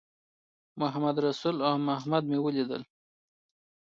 [0.81, 2.81] محمدرسول او محمد مې ولیدل.